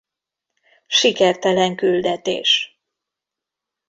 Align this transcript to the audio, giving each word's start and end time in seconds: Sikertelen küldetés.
Sikertelen 0.87 1.75
küldetés. 1.75 2.79